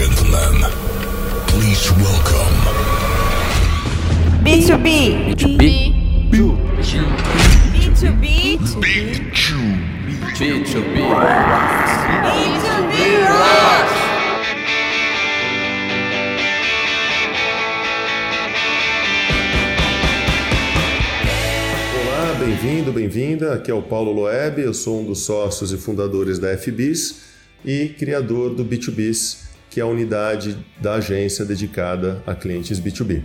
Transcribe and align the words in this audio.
gentlemen, 0.00 0.64
please 1.48 1.92
welcome 2.00 2.56
B2B. 4.42 5.36
B2B. 5.36 5.92
B2B. 6.30 6.56
B2B. 7.74 8.56
B2B. 10.32 10.96
B2B 11.60 12.96
Rocks. 13.28 13.98
Olá, 22.00 22.34
bem-vindo, 22.38 22.90
bem-vinda. 22.90 23.52
Aqui 23.52 23.70
é 23.70 23.74
o 23.74 23.82
Paulo 23.82 24.12
Loeb, 24.12 24.62
eu 24.62 24.72
sou 24.72 25.02
um 25.02 25.04
dos 25.04 25.24
sócios 25.24 25.72
e 25.72 25.76
fundadores 25.76 26.38
da 26.38 26.56
FBIS 26.56 27.28
e 27.62 27.90
criador 27.98 28.54
do 28.54 28.64
B2Bis, 28.64 29.49
que 29.70 29.78
é 29.78 29.84
a 29.84 29.86
unidade 29.86 30.58
da 30.80 30.94
agência 30.94 31.44
dedicada 31.44 32.20
a 32.26 32.34
clientes 32.34 32.80
B2B. 32.80 33.22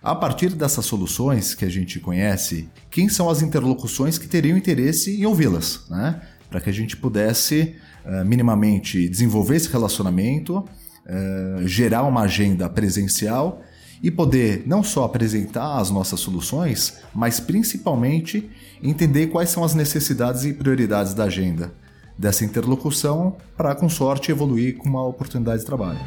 A 0.03 0.17
partir 0.17 0.51
dessas 0.51 0.85
soluções 0.85 1.55
que 1.55 1.65
a 1.65 1.71
gente 1.71 1.99
conhece, 2.01 2.69
quem 2.91 3.09
são 3.09 3.31
as 3.31 3.41
interlocuções 3.41 4.19
que 4.19 4.27
teriam 4.27 4.59
interesse 4.59 5.19
em 5.19 5.25
ouvi-las, 5.25 5.89
né? 5.89 6.21
Para 6.55 6.61
que 6.61 6.71
a 6.71 6.73
gente 6.73 6.97
pudesse 6.97 7.75
uh, 8.05 8.25
minimamente 8.25 9.09
desenvolver 9.09 9.57
esse 9.57 9.69
relacionamento, 9.69 10.59
uh, 10.59 11.67
gerar 11.67 12.05
uma 12.05 12.21
agenda 12.21 12.69
presencial 12.69 13.61
e 14.01 14.09
poder 14.09 14.63
não 14.65 14.81
só 14.81 15.03
apresentar 15.03 15.79
as 15.81 15.91
nossas 15.91 16.21
soluções, 16.21 16.99
mas 17.13 17.41
principalmente 17.41 18.49
entender 18.81 19.27
quais 19.27 19.51
são 19.51 19.65
as 19.65 19.75
necessidades 19.75 20.45
e 20.45 20.53
prioridades 20.53 21.13
da 21.13 21.25
agenda 21.25 21.75
dessa 22.17 22.45
interlocução 22.45 23.37
para, 23.57 23.75
com 23.75 23.89
sorte, 23.89 24.31
evoluir 24.31 24.77
com 24.77 24.89
uma 24.89 25.05
oportunidade 25.05 25.59
de 25.59 25.67
trabalho. 25.67 25.99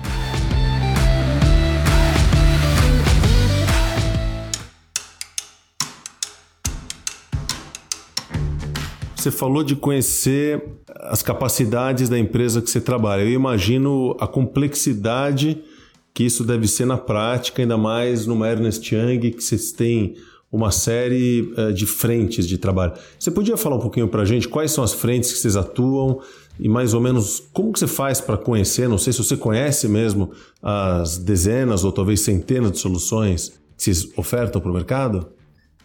Você 9.27 9.31
falou 9.31 9.61
de 9.61 9.75
conhecer 9.75 10.63
as 11.01 11.21
capacidades 11.21 12.07
da 12.07 12.17
empresa 12.17 12.61
que 12.61 12.69
você 12.69 12.79
trabalha. 12.79 13.23
Eu 13.23 13.31
imagino 13.31 14.15
a 14.21 14.25
complexidade 14.25 15.61
que 16.13 16.23
isso 16.23 16.45
deve 16.45 16.65
ser 16.65 16.85
na 16.85 16.97
prática, 16.97 17.61
ainda 17.61 17.77
mais 17.77 18.25
numa 18.25 18.47
Ernest 18.47 18.95
Young, 18.95 19.31
que 19.31 19.43
vocês 19.43 19.73
têm 19.73 20.15
uma 20.49 20.71
série 20.71 21.41
uh, 21.57 21.73
de 21.73 21.85
frentes 21.85 22.47
de 22.47 22.57
trabalho. 22.57 22.93
Você 23.19 23.29
podia 23.29 23.57
falar 23.57 23.75
um 23.75 23.81
pouquinho 23.81 24.07
para 24.07 24.21
a 24.21 24.25
gente 24.25 24.47
quais 24.47 24.71
são 24.71 24.81
as 24.81 24.93
frentes 24.93 25.33
que 25.33 25.39
vocês 25.39 25.57
atuam 25.57 26.21
e 26.57 26.69
mais 26.69 26.93
ou 26.93 27.01
menos 27.01 27.43
como 27.51 27.73
que 27.73 27.79
você 27.79 27.87
faz 27.87 28.21
para 28.21 28.37
conhecer? 28.37 28.87
Não 28.87 28.97
sei 28.97 29.11
se 29.11 29.21
você 29.21 29.35
conhece 29.35 29.89
mesmo 29.89 30.31
as 30.63 31.17
dezenas 31.17 31.83
ou 31.83 31.91
talvez 31.91 32.21
centenas 32.21 32.71
de 32.71 32.79
soluções 32.79 33.49
que 33.75 33.83
vocês 33.83 34.07
ofertam 34.15 34.61
para 34.61 34.71
o 34.71 34.73
mercado? 34.73 35.27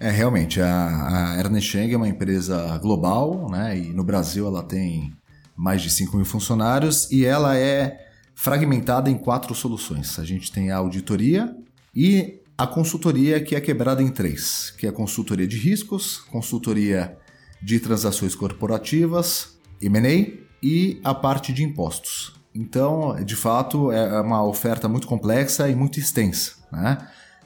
É, 0.02 0.10
realmente, 0.10 0.60
a, 0.60 1.36
a 1.36 1.38
Ernest 1.38 1.78
Young 1.78 1.94
é 1.94 1.96
uma 1.96 2.08
empresa 2.08 2.76
global, 2.78 3.48
né? 3.48 3.78
E 3.78 3.92
no 3.92 4.02
Brasil 4.02 4.48
ela 4.48 4.64
tem 4.64 5.12
mais 5.56 5.80
de 5.80 5.90
5 5.90 6.16
mil 6.16 6.26
funcionários 6.26 7.08
e 7.12 7.24
ela 7.24 7.56
é 7.56 8.04
fragmentada 8.34 9.08
em 9.08 9.16
quatro 9.16 9.54
soluções. 9.54 10.18
A 10.18 10.24
gente 10.24 10.50
tem 10.50 10.72
a 10.72 10.78
auditoria 10.78 11.54
e 11.94 12.40
a 12.58 12.66
consultoria 12.66 13.40
que 13.40 13.54
é 13.54 13.60
quebrada 13.60 14.02
em 14.02 14.10
três, 14.10 14.74
que 14.76 14.86
é 14.86 14.88
a 14.88 14.92
consultoria 14.92 15.46
de 15.46 15.56
riscos, 15.56 16.18
consultoria 16.32 17.16
de 17.62 17.78
transações 17.78 18.34
corporativas, 18.34 19.56
M&A 19.80 20.32
e 20.60 21.00
a 21.04 21.14
parte 21.14 21.52
de 21.52 21.62
impostos. 21.62 22.34
Então, 22.52 23.14
de 23.24 23.36
fato, 23.36 23.92
é 23.92 24.20
uma 24.20 24.44
oferta 24.44 24.88
muito 24.88 25.06
complexa 25.06 25.68
e 25.68 25.76
muito 25.76 26.00
extensa. 26.00 26.54
Né? 26.72 26.98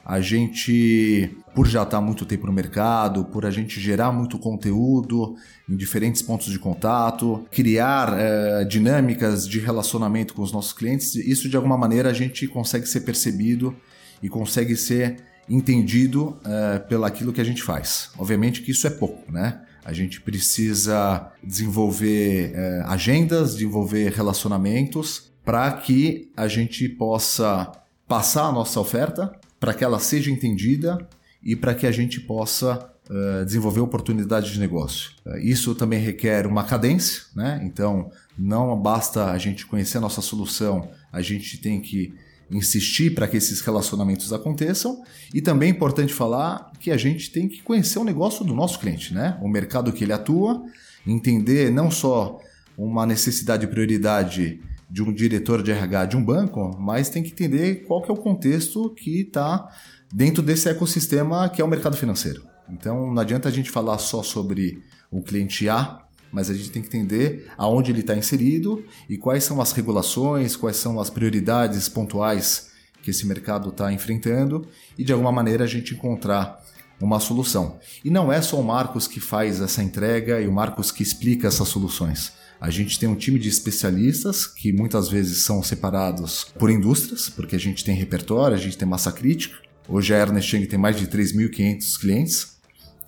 A 0.09 0.21
gente, 0.21 1.29
por 1.53 1.67
já 1.67 1.83
estar 1.83 1.99
muito 1.99 2.25
tempo 2.25 2.47
no 2.47 2.53
mercado, 2.53 3.25
por 3.25 3.45
a 3.45 3.51
gente 3.51 3.77
gerar 3.77 4.09
muito 4.09 4.39
conteúdo 4.39 5.35
em 5.67 5.75
diferentes 5.75 6.21
pontos 6.21 6.49
de 6.49 6.57
contato, 6.57 7.45
criar 7.51 8.17
é, 8.17 8.63
dinâmicas 8.63 9.45
de 9.45 9.59
relacionamento 9.59 10.33
com 10.33 10.41
os 10.41 10.53
nossos 10.53 10.71
clientes, 10.71 11.13
isso 11.15 11.49
de 11.49 11.57
alguma 11.57 11.77
maneira 11.77 12.09
a 12.09 12.13
gente 12.13 12.47
consegue 12.47 12.87
ser 12.87 13.01
percebido 13.01 13.75
e 14.23 14.29
consegue 14.29 14.77
ser 14.77 15.17
entendido 15.49 16.37
uh, 16.39 16.87
pelo 16.87 17.03
aquilo 17.03 17.33
que 17.33 17.41
a 17.41 17.43
gente 17.43 17.61
faz. 17.61 18.09
Obviamente 18.17 18.61
que 18.61 18.71
isso 18.71 18.87
é 18.87 18.89
pouco, 18.89 19.29
né? 19.29 19.61
A 19.83 19.91
gente 19.91 20.21
precisa 20.21 21.31
desenvolver 21.43 22.53
uh, 22.53 22.87
agendas, 22.87 23.55
desenvolver 23.55 24.13
relacionamentos 24.13 25.33
para 25.43 25.69
que 25.73 26.31
a 26.35 26.47
gente 26.47 26.87
possa 26.87 27.71
passar 28.07 28.45
a 28.45 28.51
nossa 28.53 28.79
oferta, 28.79 29.33
para 29.59 29.73
que 29.73 29.83
ela 29.83 29.99
seja 29.99 30.31
entendida 30.31 30.97
e 31.43 31.55
para 31.55 31.73
que 31.73 31.87
a 31.87 31.91
gente 31.91 32.19
possa 32.19 32.91
uh, 33.09 33.45
desenvolver 33.45 33.79
oportunidades 33.79 34.51
de 34.51 34.59
negócio. 34.59 35.11
isso 35.41 35.73
também 35.75 35.99
requer 35.99 36.45
uma 36.45 36.63
cadência, 36.63 37.23
né? 37.35 37.61
Então 37.63 38.11
não 38.37 38.79
basta 38.79 39.31
a 39.31 39.37
gente 39.37 39.65
conhecer 39.65 39.97
a 39.97 40.01
nossa 40.01 40.21
solução, 40.21 40.89
a 41.11 41.21
gente 41.21 41.57
tem 41.59 41.79
que 41.79 42.13
insistir 42.49 43.13
para 43.13 43.27
que 43.27 43.37
esses 43.37 43.61
relacionamentos 43.61 44.31
aconteçam. 44.31 45.01
E 45.33 45.41
também 45.41 45.69
é 45.69 45.71
importante 45.71 46.13
falar 46.13 46.71
que 46.79 46.91
a 46.91 46.97
gente 46.97 47.31
tem 47.31 47.47
que 47.47 47.61
conhecer 47.61 47.99
o 47.99 48.03
negócio 48.03 48.45
do 48.45 48.53
nosso 48.53 48.79
cliente, 48.79 49.13
né? 49.13 49.37
O 49.41 49.47
mercado 49.47 49.91
que 49.91 50.03
ele 50.03 50.13
atua 50.13 50.63
entender 51.05 51.71
não 51.71 51.89
só 51.89 52.39
uma 52.77 53.05
necessidade 53.05 53.65
e 53.65 53.67
prioridade 53.67 54.61
de 54.89 55.03
um 55.03 55.13
diretor 55.13 55.61
de 55.61 55.71
RH 55.71 56.05
de 56.05 56.17
um 56.17 56.23
banco, 56.23 56.75
mas 56.79 57.09
tem 57.09 57.21
que 57.21 57.31
entender 57.31 57.85
qual 57.85 58.01
que 58.01 58.09
é 58.09 58.13
o 58.13 58.17
contexto 58.17 58.89
que 58.91 59.21
está 59.21 59.69
dentro 60.13 60.41
desse 60.41 60.69
ecossistema 60.69 61.49
que 61.49 61.61
é 61.61 61.65
o 61.65 61.67
mercado 61.67 61.97
financeiro. 61.97 62.43
Então 62.69 63.11
não 63.11 63.21
adianta 63.21 63.49
a 63.49 63.51
gente 63.51 63.69
falar 63.69 63.97
só 63.97 64.23
sobre 64.23 64.81
o 65.11 65.21
cliente 65.21 65.67
A, 65.69 66.03
mas 66.31 66.49
a 66.49 66.53
gente 66.53 66.71
tem 66.71 66.81
que 66.81 66.87
entender 66.87 67.49
aonde 67.57 67.91
ele 67.91 68.01
está 68.01 68.15
inserido 68.15 68.83
e 69.09 69.17
quais 69.17 69.43
são 69.43 69.61
as 69.61 69.71
regulações, 69.71 70.55
quais 70.55 70.77
são 70.77 70.99
as 70.99 71.09
prioridades 71.09 71.87
pontuais 71.87 72.71
que 73.01 73.11
esse 73.11 73.25
mercado 73.25 73.69
está 73.69 73.91
enfrentando 73.91 74.67
e 74.97 75.03
de 75.03 75.13
alguma 75.13 75.31
maneira 75.31 75.63
a 75.63 75.67
gente 75.67 75.93
encontrar 75.93 76.61
uma 76.99 77.19
solução. 77.19 77.79
E 78.03 78.09
não 78.09 78.31
é 78.31 78.41
só 78.41 78.59
o 78.59 78.63
Marcos 78.63 79.07
que 79.07 79.19
faz 79.19 79.61
essa 79.61 79.83
entrega 79.83 80.41
e 80.41 80.47
o 80.47 80.51
Marcos 80.51 80.91
que 80.91 81.03
explica 81.03 81.47
essas 81.47 81.67
soluções. 81.67 82.33
A 82.59 82.71
gente 82.71 82.99
tem 82.99 83.07
um 83.07 83.15
time 83.15 83.37
de 83.37 83.49
especialistas 83.49 84.47
que 84.47 84.73
muitas 84.73 85.09
vezes 85.09 85.43
são 85.43 85.61
separados 85.61 86.45
por 86.57 86.71
indústrias, 86.71 87.29
porque 87.29 87.55
a 87.55 87.59
gente 87.59 87.83
tem 87.83 87.95
repertório, 87.95 88.55
a 88.55 88.59
gente 88.59 88.77
tem 88.77 88.87
massa 88.87 89.11
crítica. 89.11 89.57
Hoje 89.87 90.13
a 90.13 90.17
Ernest 90.17 90.55
Young 90.55 90.65
tem 90.65 90.79
mais 90.79 90.97
de 90.97 91.07
3.500 91.07 91.99
clientes. 91.99 92.57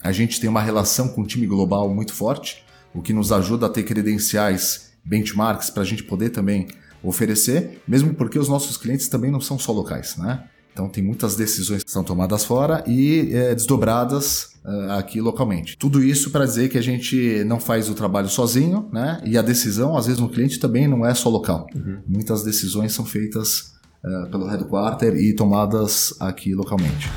A 0.03 0.11
gente 0.11 0.39
tem 0.39 0.49
uma 0.49 0.61
relação 0.61 1.09
com 1.09 1.21
o 1.21 1.25
time 1.25 1.47
global 1.47 1.93
muito 1.93 2.13
forte, 2.13 2.63
o 2.93 3.01
que 3.01 3.11
nos 3.11 3.31
ajuda 3.31 3.65
a 3.65 3.69
ter 3.69 3.83
credenciais, 3.83 4.91
benchmarks 5.03 5.69
para 5.69 5.81
a 5.81 5.85
gente 5.85 6.03
poder 6.03 6.29
também 6.29 6.67
oferecer, 7.01 7.81
mesmo 7.87 8.13
porque 8.13 8.37
os 8.37 8.47
nossos 8.47 8.77
clientes 8.77 9.07
também 9.07 9.31
não 9.31 9.41
são 9.41 9.57
só 9.57 9.71
locais, 9.71 10.15
né? 10.17 10.43
Então 10.71 10.87
tem 10.87 11.03
muitas 11.03 11.35
decisões 11.35 11.83
que 11.83 11.91
são 11.91 12.03
tomadas 12.03 12.45
fora 12.45 12.83
e 12.87 13.29
é, 13.33 13.53
desdobradas 13.53 14.51
uh, 14.63 14.91
aqui 14.91 15.19
localmente. 15.19 15.77
Tudo 15.77 16.01
isso 16.01 16.31
para 16.31 16.45
dizer 16.45 16.69
que 16.69 16.77
a 16.77 16.81
gente 16.81 17.43
não 17.45 17.59
faz 17.59 17.89
o 17.89 17.93
trabalho 17.93 18.29
sozinho, 18.29 18.87
né? 18.91 19.21
E 19.25 19.37
a 19.37 19.41
decisão, 19.41 19.97
às 19.97 20.05
vezes, 20.05 20.21
no 20.21 20.29
cliente 20.29 20.59
também 20.59 20.87
não 20.87 21.05
é 21.05 21.13
só 21.13 21.29
local. 21.29 21.67
Uhum. 21.75 21.99
Muitas 22.07 22.43
decisões 22.43 22.93
são 22.93 23.03
feitas 23.03 23.73
uh, 24.03 24.29
pelo 24.31 24.47
headquarter 24.47 25.15
e 25.15 25.33
tomadas 25.33 26.15
aqui 26.19 26.53
localmente. 26.53 27.09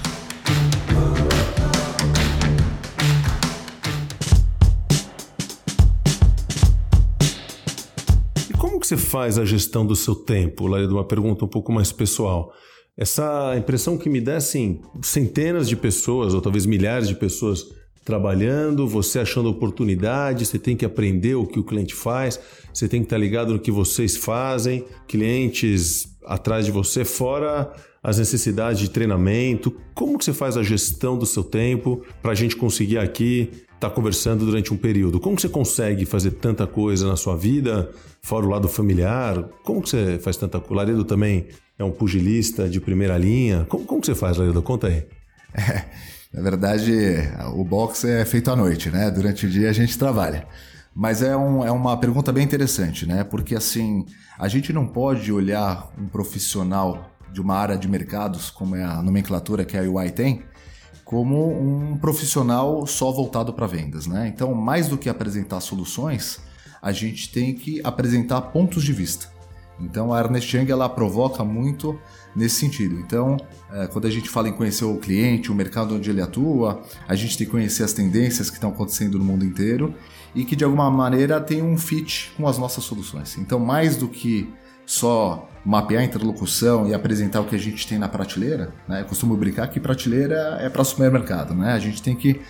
E 8.50 8.52
como 8.54 8.81
que 8.81 8.87
você 8.87 8.96
faz 8.96 9.38
a 9.38 9.44
gestão 9.44 9.87
do 9.87 9.94
seu 9.94 10.16
tempo, 10.16 10.66
Larido? 10.66 10.94
Uma 10.94 11.06
pergunta 11.06 11.44
um 11.44 11.49
pouco 11.49 11.72
mais 11.72 11.93
pessoal. 11.93 12.52
Essa 12.97 13.55
impressão 13.56 13.97
que 13.97 14.11
me 14.11 14.21
dá, 14.21 14.37
assim, 14.37 14.81
centenas 15.03 15.69
de 15.69 15.77
pessoas, 15.77 16.35
ou 16.35 16.43
talvez 16.43 16.67
milhares 16.67 17.09
de 17.09 17.15
pessoas 17.15 17.65
trabalhando, 18.05 18.87
você 18.87 19.21
achando 19.21 19.49
oportunidade, 19.49 20.44
você 20.44 20.59
tem 20.59 20.77
que 20.77 20.85
aprender 20.85 21.35
o 21.35 21.47
que 21.47 21.59
o 21.59 21.65
cliente 21.65 21.94
faz, 21.94 22.39
você 22.73 22.89
tem 22.89 23.00
que 23.00 23.06
estar 23.06 23.19
ligado 23.19 23.53
no 23.53 23.59
que 23.59 23.71
vocês 23.71 24.17
fazem, 24.17 24.85
clientes 25.06 26.09
atrás 26.25 26.67
de 26.67 26.73
você, 26.73 27.05
fora 27.05 27.73
as 28.03 28.19
necessidades 28.19 28.81
de 28.81 28.91
treinamento. 28.91 29.75
Como 29.95 30.19
que 30.19 30.25
você 30.25 30.33
faz 30.33 30.56
a 30.56 30.62
gestão 30.62 31.17
do 31.17 31.25
seu 31.25 31.45
tempo 31.45 32.03
para 32.21 32.33
a 32.33 32.35
gente 32.35 32.56
conseguir 32.56 32.99
aqui 32.99 33.50
estar 33.75 33.88
tá 33.88 33.91
conversando 33.91 34.45
durante 34.45 34.75
um 34.75 34.77
período? 34.77 35.21
Como 35.21 35.37
que 35.37 35.43
você 35.43 35.49
consegue 35.49 36.05
fazer 36.05 36.33
tanta 36.33 36.67
coisa 36.67 37.06
na 37.06 37.17
sua 37.17 37.37
vida, 37.37 37.91
fora 38.21 38.45
o 38.45 38.49
lado 38.49 38.69
familiar? 38.69 39.49
Como 39.62 39.81
que 39.81 39.88
você 39.88 40.19
faz 40.19 40.37
tanta 40.37 40.59
coisa? 40.59 40.75
Laredo 40.75 41.05
também 41.05 41.47
é 41.82 41.84
um 41.84 41.93
pugilista 41.93 42.69
de 42.69 42.81
primeira 42.81 43.19
linha. 43.19 43.67
Como, 43.69 43.84
como 43.84 44.00
que 44.00 44.06
você 44.06 44.14
faz, 44.14 44.37
Laredo? 44.37 44.62
Conta 44.62 44.88
aí. 44.88 45.05
É, 45.55 45.84
na 46.32 46.40
verdade, 46.40 46.94
o 47.55 47.62
boxe 47.62 48.08
é 48.08 48.25
feito 48.25 48.50
à 48.50 48.56
noite, 48.56 48.88
né? 48.88 49.11
Durante 49.11 49.44
o 49.44 49.50
dia 49.50 49.69
a 49.69 49.73
gente 49.73 49.99
trabalha. 49.99 50.49
Mas 50.94 51.20
é, 51.20 51.37
um, 51.37 51.62
é 51.62 51.70
uma 51.70 51.94
pergunta 51.99 52.32
bem 52.32 52.43
interessante, 52.43 53.05
né? 53.05 53.23
Porque 53.23 53.55
assim, 53.55 54.06
a 54.38 54.49
gente 54.49 54.73
não 54.73 54.87
pode 54.87 55.31
olhar 55.31 55.93
um 55.99 56.08
profissional 56.08 57.11
de 57.31 57.40
uma 57.40 57.55
área 57.55 57.76
de 57.76 57.87
mercados, 57.87 58.50
como 58.50 58.75
é 58.75 58.82
a 58.82 59.02
nomenclatura 59.02 59.62
que 59.62 59.76
a 59.76 59.82
UI 59.82 60.11
tem, 60.11 60.43
como 61.05 61.50
um 61.50 61.99
profissional 61.99 62.87
só 62.87 63.12
voltado 63.12 63.52
para 63.52 63.67
vendas, 63.67 64.06
né? 64.06 64.26
Então, 64.35 64.55
mais 64.55 64.88
do 64.88 64.96
que 64.96 65.11
apresentar 65.11 65.61
soluções, 65.61 66.40
a 66.81 66.93
gente 66.93 67.31
tem 67.31 67.55
que 67.55 67.81
apresentar 67.85 68.40
pontos 68.40 68.82
de 68.82 68.93
vista. 68.93 69.31
Então 69.82 70.12
a 70.12 70.20
Ernest 70.20 70.56
Young 70.56 70.70
ela 70.70 70.88
provoca 70.88 71.44
muito 71.44 71.99
nesse 72.34 72.56
sentido. 72.56 72.99
Então, 72.99 73.37
é, 73.73 73.87
quando 73.87 74.06
a 74.06 74.11
gente 74.11 74.29
fala 74.29 74.49
em 74.49 74.52
conhecer 74.52 74.84
o 74.84 74.96
cliente, 74.96 75.50
o 75.50 75.55
mercado 75.55 75.94
onde 75.94 76.08
ele 76.08 76.23
atua, 76.23 76.82
a 77.06 77.14
gente 77.14 77.37
tem 77.37 77.46
que 77.46 77.50
conhecer 77.50 77.82
as 77.82 77.93
tendências 77.93 78.49
que 78.49 78.56
estão 78.56 78.70
acontecendo 78.70 79.19
no 79.19 79.25
mundo 79.25 79.44
inteiro 79.44 79.94
e 80.34 80.44
que 80.44 80.56
de 80.56 80.64
alguma 80.64 80.90
maneira 80.90 81.40
tem 81.40 81.62
um 81.62 81.76
fit 81.76 82.32
com 82.37 82.46
as 82.49 82.56
nossas 82.58 82.84
soluções. 82.84 83.37
Então, 83.37 83.58
mais 83.58 83.96
do 83.96 84.08
que 84.08 84.52
só 84.87 85.49
mapear 85.64 86.02
a 86.02 86.05
interlocução 86.05 86.88
e 86.88 86.94
apresentar 86.94 87.40
o 87.40 87.44
que 87.44 87.55
a 87.55 87.58
gente 87.58 87.87
tem 87.87 87.99
na 87.99 88.08
prateleira, 88.08 88.75
né? 88.88 89.02
eu 89.02 89.05
costumo 89.05 89.37
brincar 89.37 89.69
que 89.69 89.78
prateleira 89.78 90.58
é 90.61 90.69
para 90.69 90.82
supermercado, 90.82 91.55
né? 91.55 91.73
A 91.73 91.78
gente 91.78 92.02
tem 92.02 92.17
que 92.17 92.40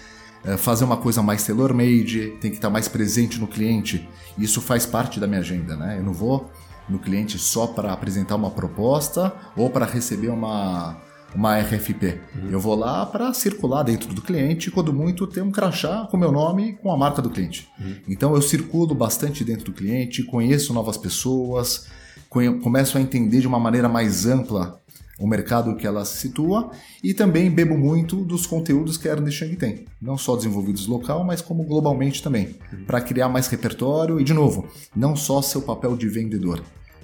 é, 0.45 0.57
fazer 0.57 0.85
uma 0.85 0.97
coisa 0.97 1.23
mais 1.23 1.45
tailor-made, 1.45 2.37
tem 2.41 2.51
que 2.51 2.57
estar 2.57 2.71
mais 2.71 2.89
presente 2.89 3.39
no 3.39 3.47
cliente. 3.47 4.09
Isso 4.39 4.61
faz 4.61 4.87
parte 4.87 5.21
da 5.21 5.27
minha 5.27 5.41
agenda, 5.41 5.77
né? 5.77 5.99
Eu 5.99 6.03
não 6.03 6.13
vou 6.13 6.51
no 6.89 6.99
cliente 6.99 7.39
só 7.39 7.67
para 7.67 7.93
apresentar 7.93 8.37
uma 8.37 8.51
proposta 8.51 9.33
ou 9.57 9.71
para 9.71 9.87
receber 9.87 10.29
uma, 10.29 10.97
uma 11.35 11.59
RFP. 11.59 12.21
Uhum. 12.35 12.51
Eu 12.51 12.61
vou 12.61 12.75
lá 12.75 13.07
para 13.07 13.33
circular 13.33 13.83
dentro 13.83 14.13
do 14.15 14.23
cliente, 14.23 14.71
quando 14.71 14.93
muito 14.93 15.27
ter 15.27 15.43
um 15.43 15.51
crachá 15.51 16.07
com 16.11 16.17
meu 16.17 16.33
nome 16.33 16.71
e 16.71 16.73
com 16.75 16.93
a 16.93 16.97
marca 16.97 17.23
do 17.23 17.31
cliente. 17.31 17.69
Uhum. 17.81 17.97
Então 18.09 18.35
eu 18.35 18.43
circulo 18.43 18.95
bastante 18.95 19.45
dentro 19.45 19.67
do 19.67 19.73
cliente, 19.73 20.23
conheço 20.23 20.75
novas 20.75 20.97
pessoas, 20.97 21.87
começo 22.29 22.97
a 22.97 23.01
entender 23.01 23.41
de 23.41 23.47
uma 23.47 23.61
maneira 23.61 23.89
mais 23.89 24.27
ampla 24.27 24.81
o 25.23 25.27
mercado 25.29 25.77
que 25.77 25.87
ela 25.87 26.05
se 26.05 26.19
situa 26.19 26.73
e 27.03 27.15
também 27.15 27.49
bebo 27.49 27.79
muito 27.79 28.17
dos 28.17 28.45
conteúdos 28.45 28.97
que 28.97 29.09
a 29.09 29.13
Ernest 29.13 29.45
Young 29.45 29.55
tem, 29.55 29.85
não 30.01 30.19
só 30.19 30.35
desenvolvidos 30.35 30.89
local, 30.89 31.25
mas 31.25 31.41
como 31.41 31.63
globalmente 31.63 32.21
também, 32.21 32.57
uhum. 32.73 32.85
para 32.85 33.01
criar 33.01 33.29
mais 33.29 33.47
repertório 33.47 34.21
e 34.21 34.25
de 34.25 34.35
novo, 34.35 34.67
não 34.97 35.15
só 35.15 35.41
seu 35.41 35.63
papel 35.63 35.97
de 35.97 36.09
vendedor, 36.09 36.61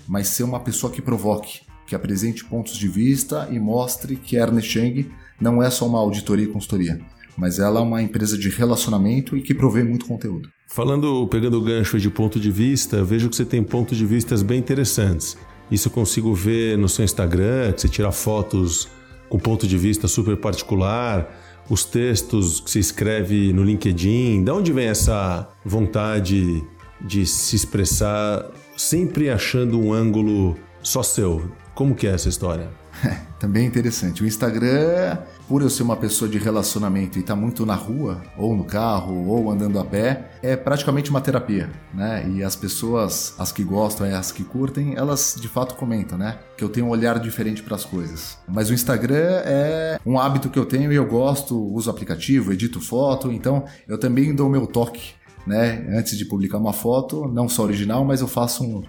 mas 0.09 0.26
ser 0.29 0.43
uma 0.43 0.59
pessoa 0.59 0.93
que 0.93 1.00
provoque, 1.00 1.61
que 1.87 1.94
apresente 1.94 2.44
pontos 2.44 2.76
de 2.76 2.88
vista 2.88 3.49
e 3.53 3.61
mostre 3.61 4.17
que 4.17 4.37
a 4.37 4.43
Ernest 4.43 4.76
Young 4.76 5.11
não 5.41 5.62
é 5.62 5.70
só 5.70 5.87
uma 5.87 6.00
auditoria 6.00 6.47
e 6.47 6.49
consultoria, 6.49 7.00
mas 7.37 7.61
ela 7.61 7.79
é 7.79 7.82
uma 7.82 8.03
empresa 8.03 8.37
de 8.37 8.49
relacionamento 8.49 9.37
e 9.37 9.43
que 9.43 9.55
provê 9.55 9.84
muito 9.84 10.06
conteúdo. 10.06 10.48
Falando, 10.67 11.27
pegando 11.29 11.56
o 11.58 11.63
gancho 11.63 12.01
de 12.01 12.10
ponto 12.10 12.41
de 12.41 12.51
vista, 12.51 13.05
vejo 13.05 13.31
que 13.31 13.37
você 13.37 13.44
tem 13.44 13.63
pontos 13.63 13.96
de 13.96 14.05
vistas 14.05 14.43
bem 14.43 14.58
interessantes. 14.58 15.39
Isso 15.70 15.89
eu 15.89 15.93
consigo 15.93 16.34
ver 16.34 16.79
no 16.79 16.89
seu 16.89 17.05
Instagram, 17.05 17.72
que 17.72 17.82
você 17.82 17.89
tira 17.89 18.10
fotos 18.10 18.89
com 19.29 19.39
ponto 19.39 19.67
de 19.67 19.77
vista 19.77 20.08
super 20.08 20.37
particular, 20.37 21.29
os 21.69 21.84
textos 21.84 22.60
que 22.60 22.70
você 22.70 22.79
escreve 22.79 23.53
no 23.53 23.63
LinkedIn. 23.63 24.43
De 24.43 24.51
onde 24.51 24.72
vem 24.72 24.87
essa 24.87 25.48
vontade 25.65 26.65
de 27.01 27.27
se 27.27 27.56
expressar 27.56 28.46
sempre 28.77 29.29
achando 29.29 29.79
um 29.79 29.93
ângulo 29.93 30.56
só 30.82 31.03
seu. 31.03 31.51
Como 31.75 31.94
que 31.94 32.06
é 32.06 32.10
essa 32.10 32.29
história? 32.29 32.69
Também 33.38 33.64
é 33.64 33.67
interessante. 33.67 34.22
O 34.22 34.26
Instagram, 34.26 35.19
por 35.48 35.62
eu 35.62 35.70
ser 35.70 35.82
uma 35.82 35.96
pessoa 35.96 36.28
de 36.28 36.38
relacionamento 36.38 37.19
e 37.19 37.20
estar 37.20 37.34
tá 37.34 37.40
muito 37.40 37.64
na 37.64 37.74
rua, 37.74 38.22
ou 38.36 38.56
no 38.56 38.64
carro, 38.64 39.28
ou 39.28 39.50
andando 39.50 39.78
a 39.78 39.84
pé, 39.84 40.32
é 40.43 40.56
praticamente 40.56 41.10
uma 41.10 41.20
terapia, 41.20 41.70
né? 41.94 42.28
E 42.28 42.43
as 42.43 42.56
pessoas, 42.56 43.34
as 43.38 43.52
que 43.52 43.62
gostam 43.62 44.06
e 44.06 44.12
as 44.12 44.32
que 44.32 44.43
curtem, 44.43 44.94
elas 44.96 45.36
de 45.40 45.48
fato 45.48 45.76
comentam, 45.76 46.19
né? 46.19 46.38
Que 46.56 46.64
eu 46.64 46.69
tenho 46.69 46.86
um 46.86 46.90
olhar 46.90 47.19
diferente 47.19 47.62
para 47.62 47.76
as 47.76 47.84
coisas. 47.84 48.38
Mas 48.48 48.70
o 48.70 48.74
Instagram 48.74 49.43
é 49.44 50.00
um 50.05 50.19
hábito 50.19 50.50
que 50.50 50.58
eu 50.58 50.67
tenho 50.67 50.93
e 50.93 50.96
eu 50.96 51.06
gosto, 51.06 51.56
uso 51.72 51.90
aplicativo, 51.90 52.52
edito 52.52 52.81
foto, 52.81 53.31
então 53.31 53.64
eu 53.86 53.98
também 53.98 54.34
dou 54.34 54.48
meu 54.48 54.67
toque 54.67 55.19
né? 55.48 55.86
Antes 55.90 56.17
de 56.17 56.26
publicar 56.26 56.58
uma 56.58 56.74
foto, 56.74 57.26
não 57.26 57.48
só 57.48 57.62
original, 57.62 58.05
mas 58.05 58.20
eu 58.20 58.28
faço 58.28 58.62
um, 58.62 58.82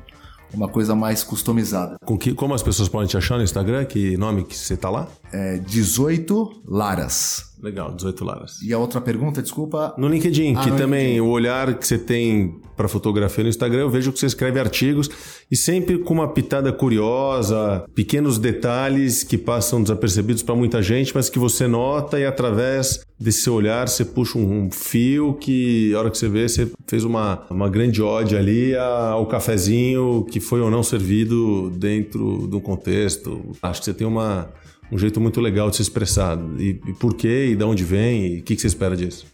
uma 0.54 0.68
coisa 0.68 0.96
mais 0.96 1.24
customizada. 1.24 1.98
Com 2.06 2.18
que, 2.18 2.34
como 2.34 2.54
as 2.54 2.64
pessoas 2.64 2.90
podem 2.90 3.08
te 3.08 3.18
achar 3.18 3.38
no 3.38 3.44
Instagram? 3.44 3.86
Que 3.86 4.18
nome 4.18 4.44
que 4.44 4.56
você 4.56 4.76
tá 4.76 4.90
lá? 4.90 5.08
É 5.32 5.58
18 5.58 6.64
Laras. 6.66 7.49
Legal, 7.62 7.94
18 7.94 8.24
Laras. 8.24 8.62
E 8.62 8.74
a 8.74 8.80
outra 8.80 9.02
pergunta, 9.02 9.42
desculpa? 9.42 9.94
No 9.98 10.08
LinkedIn, 10.08 10.56
ah, 10.56 10.64
que 10.64 10.72
no 10.72 10.78
também 10.78 11.08
LinkedIn. 11.08 11.20
o 11.22 11.30
olhar 11.30 11.74
que 11.78 11.86
você 11.86 11.98
tem 11.98 12.56
para 12.78 12.88
fotografia 12.88 13.44
no 13.44 13.50
Instagram, 13.50 13.82
eu 13.82 13.90
vejo 13.90 14.14
que 14.14 14.20
você 14.20 14.28
escreve 14.28 14.60
artigos 14.60 15.10
e 15.52 15.58
sempre 15.58 15.98
com 15.98 16.14
uma 16.14 16.30
pitada 16.30 16.72
curiosa, 16.72 17.84
pequenos 17.94 18.38
detalhes 18.38 19.24
que 19.24 19.38
passam 19.38 19.82
desapercebidos 19.82 20.42
para 20.42 20.56
muita 20.56 20.82
gente, 20.82 21.14
mas 21.14 21.30
que 21.30 21.38
você 21.38 21.68
nota 21.68 22.18
e 22.18 22.26
através 22.26 23.02
desse 23.20 23.42
seu 23.42 23.56
olhar 23.56 23.90
você 23.90 24.06
puxa 24.06 24.38
um 24.38 24.72
fio 24.72 25.34
que, 25.34 25.94
a 25.94 26.00
hora 26.00 26.10
que 26.10 26.18
você 26.18 26.30
vê, 26.30 26.48
você 26.48 26.72
fez 26.88 27.04
uma, 27.04 27.46
uma 27.50 27.68
grande 27.68 28.02
ode 28.02 28.38
ali 28.38 28.74
ao 28.78 29.26
cafezinho 29.26 30.26
que 30.32 30.40
foi 30.40 30.62
ou 30.62 30.72
não 30.72 30.82
servido 30.82 31.70
dentro 31.72 32.48
de 32.48 32.56
um 32.56 32.62
contexto. 32.62 33.52
Acho 33.62 33.82
que 33.82 33.86
você 33.86 33.94
tem 33.94 34.08
uma 34.08 34.50
um 34.92 34.98
jeito 34.98 35.20
muito 35.20 35.40
legal 35.40 35.70
de 35.70 35.76
se 35.76 35.82
expressar. 35.82 36.38
E, 36.58 36.80
e 36.88 36.94
por 36.94 37.14
quê, 37.14 37.50
e 37.52 37.56
de 37.56 37.64
onde 37.64 37.84
vem, 37.84 38.36
e 38.36 38.40
o 38.40 38.44
que, 38.44 38.56
que 38.56 38.62
você 38.62 38.68
espera 38.68 38.96
disso? 38.96 39.26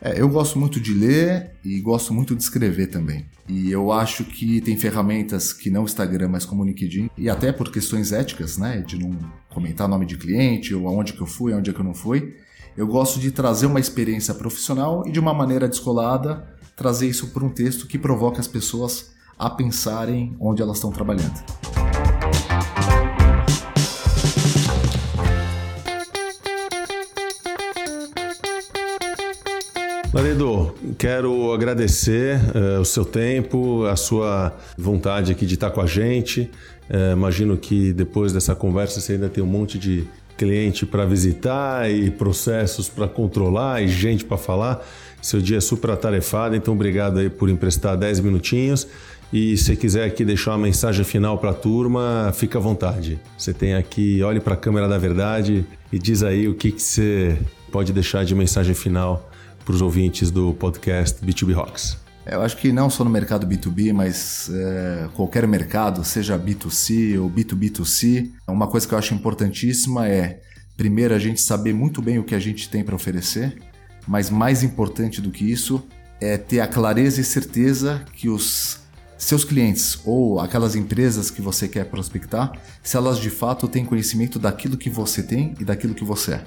É, 0.00 0.20
eu 0.20 0.28
gosto 0.28 0.58
muito 0.58 0.80
de 0.80 0.92
ler 0.92 1.52
e 1.64 1.80
gosto 1.80 2.12
muito 2.12 2.34
de 2.34 2.42
escrever 2.42 2.88
também. 2.88 3.24
E 3.48 3.70
eu 3.70 3.92
acho 3.92 4.24
que 4.24 4.60
tem 4.60 4.76
ferramentas 4.76 5.52
que 5.52 5.70
não 5.70 5.84
Instagram, 5.84 6.28
mas 6.28 6.44
como 6.44 6.62
o 6.62 6.66
LinkedIn, 6.66 7.08
e 7.16 7.28
até 7.28 7.52
por 7.52 7.70
questões 7.70 8.10
éticas, 8.10 8.58
né, 8.58 8.80
de 8.80 8.98
não 8.98 9.16
comentar 9.48 9.88
nome 9.88 10.04
de 10.04 10.16
cliente, 10.16 10.74
ou 10.74 10.88
aonde 10.88 11.12
que 11.12 11.20
eu 11.20 11.26
fui, 11.26 11.52
aonde 11.52 11.70
é 11.70 11.72
que 11.72 11.80
eu 11.80 11.84
não 11.84 11.94
fui. 11.94 12.34
Eu 12.76 12.86
gosto 12.86 13.20
de 13.20 13.30
trazer 13.30 13.66
uma 13.66 13.78
experiência 13.78 14.34
profissional 14.34 15.04
e 15.06 15.12
de 15.12 15.20
uma 15.20 15.34
maneira 15.34 15.68
descolada 15.68 16.48
trazer 16.74 17.08
isso 17.08 17.28
por 17.28 17.44
um 17.44 17.50
texto 17.50 17.86
que 17.86 17.98
provoque 17.98 18.40
as 18.40 18.48
pessoas 18.48 19.12
a 19.38 19.50
pensarem 19.50 20.34
onde 20.40 20.62
elas 20.62 20.78
estão 20.78 20.90
trabalhando. 20.90 21.81
Laredo, 30.12 30.74
quero 30.98 31.54
agradecer 31.54 32.38
uh, 32.54 32.80
o 32.82 32.84
seu 32.84 33.02
tempo, 33.02 33.86
a 33.86 33.96
sua 33.96 34.54
vontade 34.76 35.32
aqui 35.32 35.46
de 35.46 35.54
estar 35.54 35.70
com 35.70 35.80
a 35.80 35.86
gente. 35.86 36.50
Uh, 36.90 37.14
imagino 37.14 37.56
que 37.56 37.94
depois 37.94 38.30
dessa 38.30 38.54
conversa 38.54 39.00
você 39.00 39.14
ainda 39.14 39.30
tem 39.30 39.42
um 39.42 39.46
monte 39.46 39.78
de 39.78 40.04
cliente 40.36 40.84
para 40.84 41.06
visitar 41.06 41.90
e 41.90 42.10
processos 42.10 42.90
para 42.90 43.08
controlar 43.08 43.82
e 43.82 43.88
gente 43.88 44.22
para 44.22 44.36
falar. 44.36 44.86
Seu 45.22 45.40
dia 45.40 45.56
é 45.56 45.60
super 45.62 45.92
atarefado, 45.92 46.54
então 46.54 46.74
obrigado 46.74 47.18
aí 47.18 47.30
por 47.30 47.48
emprestar 47.48 47.96
10 47.96 48.20
minutinhos. 48.20 48.86
E 49.32 49.56
se 49.56 49.74
quiser 49.76 50.04
aqui 50.04 50.26
deixar 50.26 50.50
uma 50.50 50.58
mensagem 50.58 51.06
final 51.06 51.38
para 51.38 51.50
a 51.50 51.54
turma, 51.54 52.30
fica 52.34 52.58
à 52.58 52.60
vontade. 52.60 53.18
Você 53.38 53.54
tem 53.54 53.74
aqui, 53.76 54.22
olhe 54.22 54.40
para 54.40 54.52
a 54.52 54.58
câmera 54.58 54.86
da 54.86 54.98
verdade 54.98 55.64
e 55.90 55.98
diz 55.98 56.22
aí 56.22 56.46
o 56.48 56.54
que, 56.54 56.70
que 56.70 56.82
você 56.82 57.38
pode 57.70 57.94
deixar 57.94 58.26
de 58.26 58.34
mensagem 58.34 58.74
final 58.74 59.31
para 59.64 59.74
os 59.74 59.82
ouvintes 59.82 60.30
do 60.30 60.54
podcast 60.54 61.24
B2B 61.24 61.54
Rocks? 61.54 61.96
Eu 62.24 62.40
acho 62.42 62.56
que 62.56 62.72
não 62.72 62.88
só 62.88 63.02
no 63.02 63.10
mercado 63.10 63.46
B2B, 63.46 63.92
mas 63.92 64.48
é, 64.52 65.08
qualquer 65.14 65.46
mercado, 65.46 66.04
seja 66.04 66.38
B2C 66.38 67.20
ou 67.20 67.28
B2B2C, 67.28 68.30
uma 68.46 68.68
coisa 68.68 68.86
que 68.86 68.94
eu 68.94 68.98
acho 68.98 69.12
importantíssima 69.12 70.08
é, 70.08 70.40
primeiro, 70.76 71.14
a 71.14 71.18
gente 71.18 71.40
saber 71.40 71.74
muito 71.74 72.00
bem 72.00 72.18
o 72.18 72.24
que 72.24 72.34
a 72.34 72.38
gente 72.38 72.68
tem 72.68 72.84
para 72.84 72.94
oferecer, 72.94 73.60
mas 74.06 74.30
mais 74.30 74.62
importante 74.62 75.20
do 75.20 75.30
que 75.30 75.50
isso 75.50 75.84
é 76.20 76.36
ter 76.36 76.60
a 76.60 76.68
clareza 76.68 77.20
e 77.20 77.24
certeza 77.24 78.04
que 78.14 78.28
os 78.28 78.78
seus 79.18 79.44
clientes 79.44 80.00
ou 80.04 80.40
aquelas 80.40 80.74
empresas 80.74 81.30
que 81.30 81.42
você 81.42 81.68
quer 81.68 81.84
prospectar, 81.86 82.52
se 82.82 82.96
elas 82.96 83.18
de 83.18 83.30
fato 83.30 83.68
têm 83.68 83.84
conhecimento 83.84 84.38
daquilo 84.38 84.76
que 84.76 84.90
você 84.90 85.22
tem 85.22 85.54
e 85.58 85.64
daquilo 85.64 85.94
que 85.94 86.04
você 86.04 86.34
é. 86.34 86.44